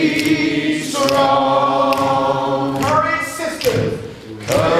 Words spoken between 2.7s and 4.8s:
Courage, sisters. Courage.